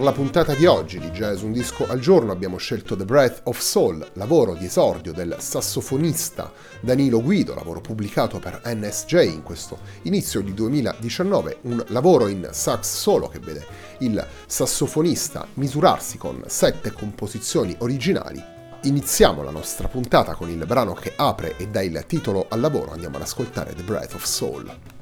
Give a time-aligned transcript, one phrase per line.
[0.00, 3.42] Per la puntata di oggi di Jazz Un Disco al Giorno abbiamo scelto The Breath
[3.44, 9.80] of Soul, lavoro di esordio del sassofonista Danilo Guido, lavoro pubblicato per NSJ in questo
[10.04, 13.66] inizio di 2019, un lavoro in sax solo che vede
[13.98, 18.42] il sassofonista misurarsi con sette composizioni originali.
[18.84, 22.92] Iniziamo la nostra puntata con il brano che apre e dà il titolo al lavoro,
[22.92, 24.99] andiamo ad ascoltare The Breath of Soul.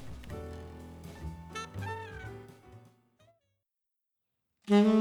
[4.69, 4.99] Mm-hmm.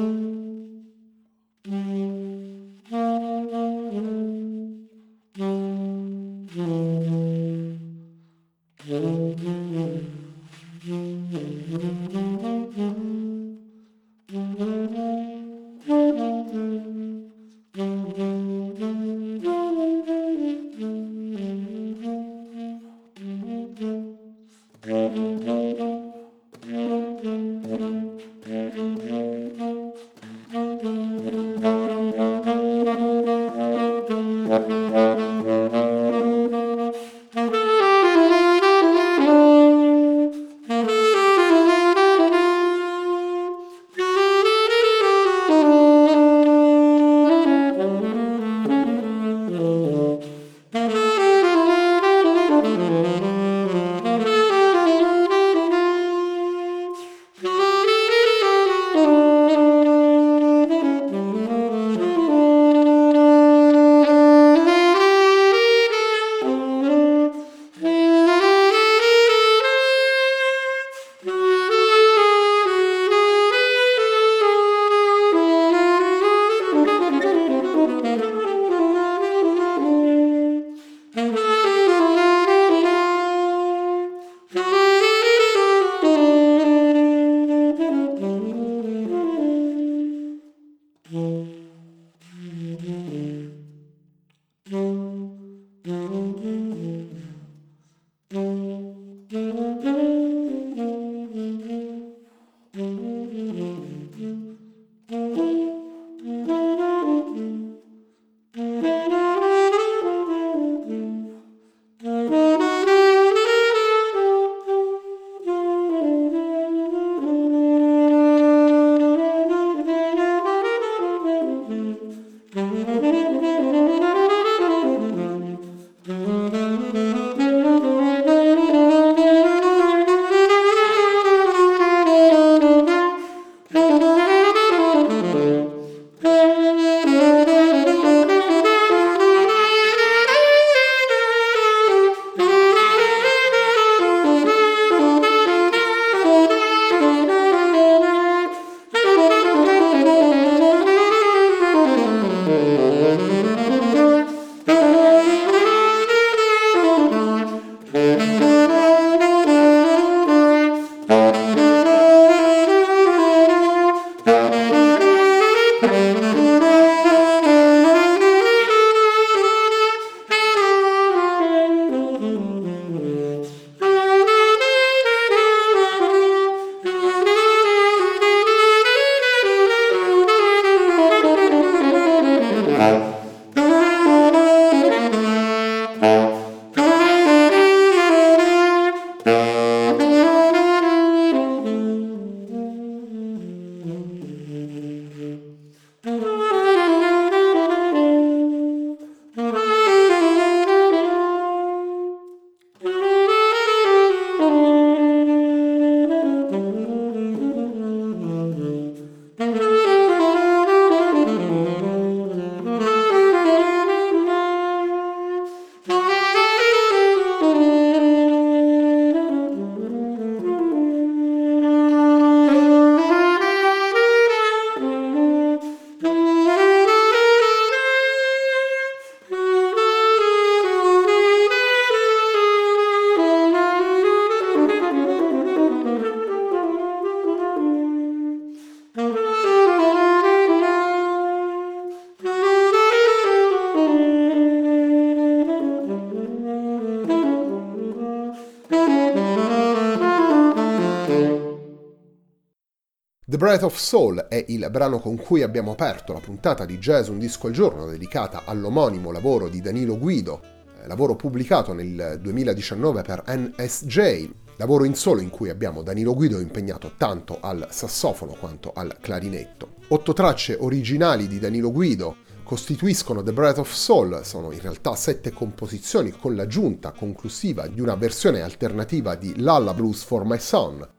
[253.30, 257.10] The Breath of Soul è il brano con cui abbiamo aperto la puntata di Jazz
[257.10, 260.42] Un Disco al Giorno dedicata all'omonimo lavoro di Danilo Guido,
[260.82, 266.40] eh, lavoro pubblicato nel 2019 per NSJ, lavoro in solo in cui abbiamo Danilo Guido
[266.40, 269.72] impegnato tanto al sassofono quanto al clarinetto.
[269.90, 275.34] Otto tracce originali di Danilo Guido costituiscono The Breath of Soul, sono in realtà sette
[275.34, 280.96] composizioni con l'aggiunta conclusiva di una versione alternativa di Lalla Blues for My Son,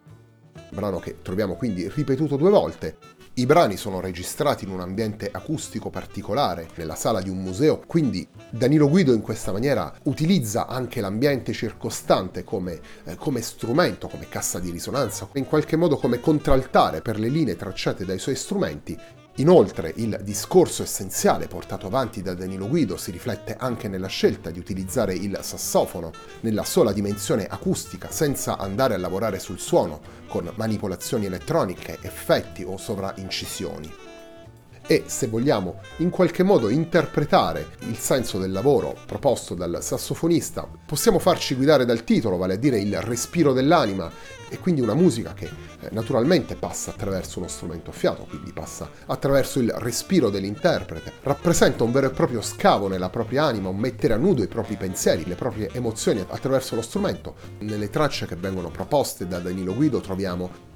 [0.71, 2.97] brano che troviamo quindi ripetuto due volte.
[3.35, 8.27] I brani sono registrati in un ambiente acustico particolare, nella sala di un museo, quindi
[8.51, 14.59] Danilo Guido in questa maniera utilizza anche l'ambiente circostante come, eh, come strumento, come cassa
[14.59, 18.99] di risonanza, in qualche modo come contraltare per le linee tracciate dai suoi strumenti
[19.39, 24.59] Inoltre il discorso essenziale portato avanti da Danilo Guido si riflette anche nella scelta di
[24.59, 31.27] utilizzare il sassofono nella sola dimensione acustica senza andare a lavorare sul suono con manipolazioni
[31.27, 34.08] elettroniche, effetti o sovraincisioni
[34.89, 41.19] e, se vogliamo, in qualche modo interpretare il senso del lavoro proposto dal sassofonista, possiamo
[41.19, 44.11] farci guidare dal titolo, vale a dire il respiro dell'anima,
[44.49, 48.91] e quindi una musica che eh, naturalmente passa attraverso uno strumento a fiato, quindi passa
[49.05, 54.15] attraverso il respiro dell'interprete, rappresenta un vero e proprio scavo nella propria anima, un mettere
[54.15, 57.35] a nudo i propri pensieri, le proprie emozioni attraverso lo strumento.
[57.59, 60.68] Nelle tracce che vengono proposte da Danilo Guido troviamo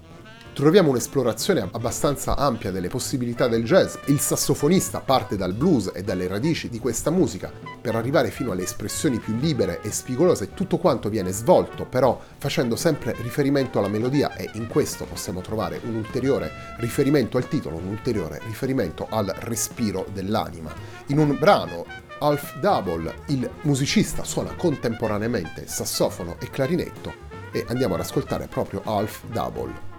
[0.53, 3.97] troviamo un'esplorazione abbastanza ampia delle possibilità del jazz.
[4.07, 7.51] Il sassofonista parte dal blues e dalle radici di questa musica
[7.81, 10.53] per arrivare fino alle espressioni più libere e spigolose.
[10.53, 15.81] Tutto quanto viene svolto però facendo sempre riferimento alla melodia e in questo possiamo trovare
[15.85, 20.73] un ulteriore riferimento al titolo, un ulteriore riferimento al respiro dell'anima.
[21.07, 21.87] In un brano
[22.19, 29.25] Half Double il musicista suona contemporaneamente sassofono e clarinetto e andiamo ad ascoltare proprio Half
[29.33, 29.92] Double.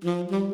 [0.00, 0.47] Mm-hmm.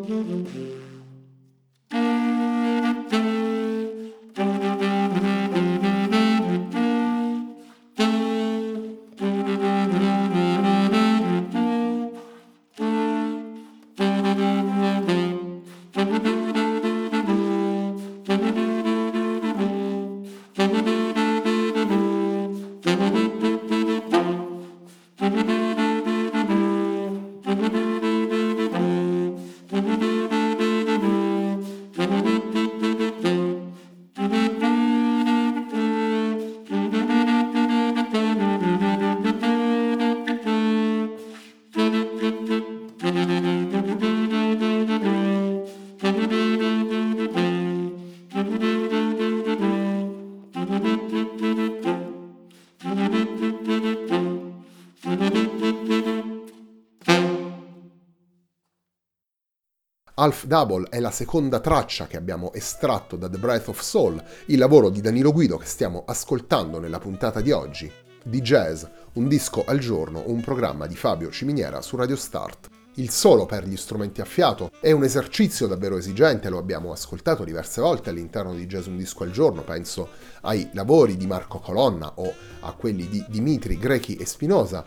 [60.24, 64.56] Half Double è la seconda traccia che abbiamo estratto da The Breath of Soul, il
[64.56, 67.92] lavoro di Danilo Guido che stiamo ascoltando nella puntata di oggi.
[68.22, 68.84] Di jazz,
[69.16, 72.70] un disco al giorno, un programma di Fabio Ciminiera su Radio Start.
[72.94, 77.44] Il solo per gli strumenti a fiato è un esercizio davvero esigente, lo abbiamo ascoltato
[77.44, 80.08] diverse volte all'interno di Jazz Un Disco al Giorno, penso
[80.40, 84.84] ai lavori di Marco Colonna o a quelli di Dimitri Grechi e Spinosa.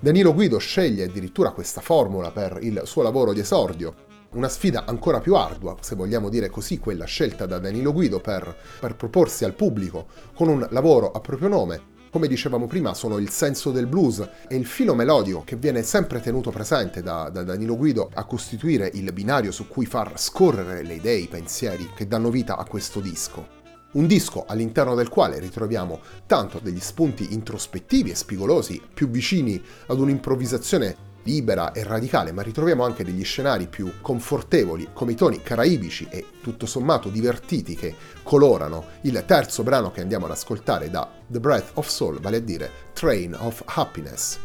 [0.00, 5.20] Danilo Guido sceglie addirittura questa formula per il suo lavoro di esordio, una sfida ancora
[5.20, 9.54] più ardua, se vogliamo dire così, quella scelta da Danilo Guido per, per proporsi al
[9.54, 14.28] pubblico con un lavoro a proprio nome, come dicevamo prima, sono il senso del blues
[14.48, 18.90] e il filo melodico che viene sempre tenuto presente da, da, Danilo Guido a costituire
[18.94, 23.00] il binario su cui far scorrere le idee, i pensieri che danno vita a questo
[23.00, 23.58] disco.
[23.92, 29.98] Un disco all'interno del quale ritroviamo tanto degli spunti introspettivi e spigolosi, più vicini ad
[29.98, 36.06] un'improvvisazione libera e radicale, ma ritroviamo anche degli scenari più confortevoli, come i toni caraibici
[36.10, 41.40] e tutto sommato divertiti che colorano il terzo brano che andiamo ad ascoltare da The
[41.40, 44.38] Breath of Soul, vale a dire Train of Happiness.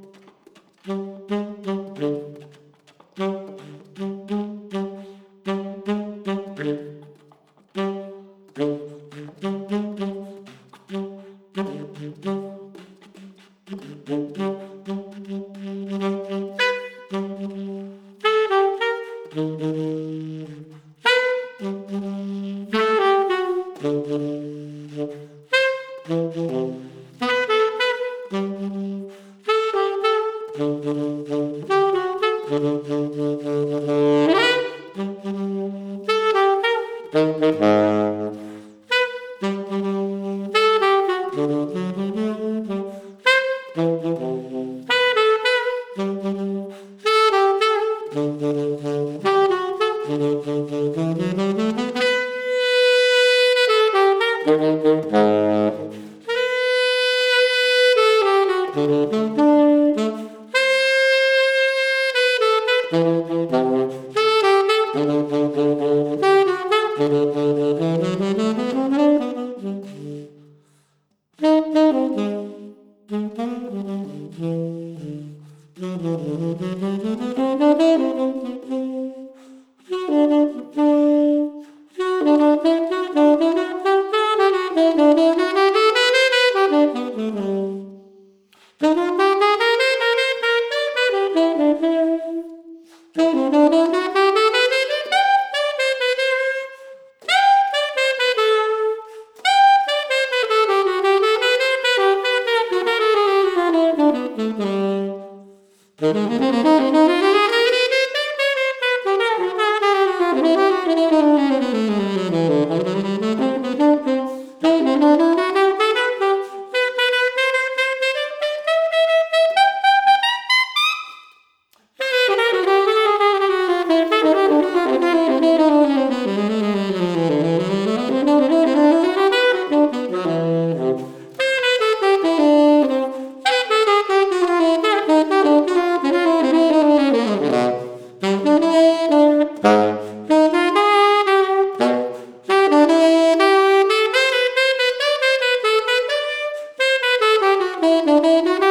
[147.82, 148.71] Thank you.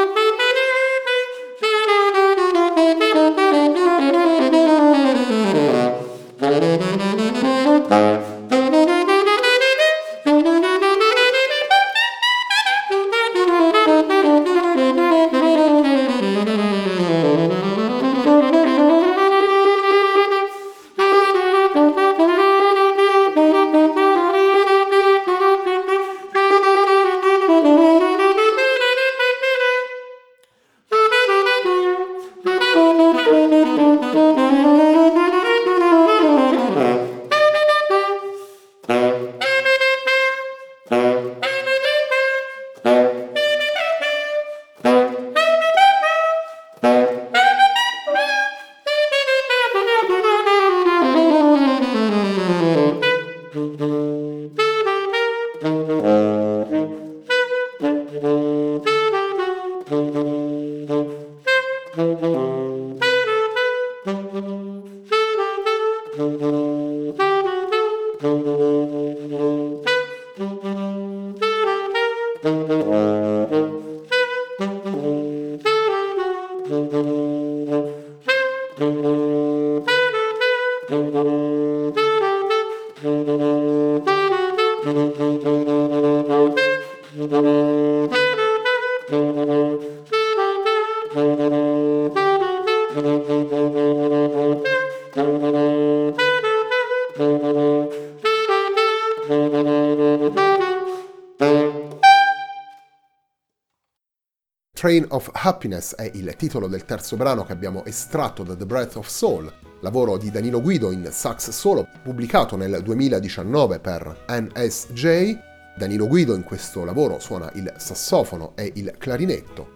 [104.80, 108.96] Train of Happiness è il titolo del terzo brano che abbiamo estratto da The Breath
[108.96, 115.36] of Soul, lavoro di Danilo Guido in sax solo pubblicato nel 2019 per NSJ.
[115.76, 119.72] Danilo Guido in questo lavoro suona il sassofono e il clarinetto.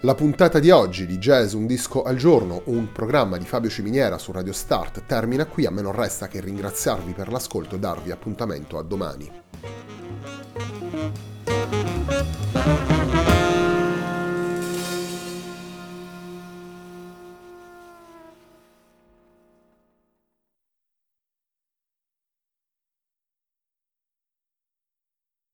[0.00, 4.18] La puntata di oggi di Jazz Un Disco al Giorno, un programma di Fabio Ciminiera
[4.18, 5.64] su Radio Start, termina qui.
[5.64, 9.30] A me non resta che ringraziarvi per l'ascolto e darvi appuntamento a domani.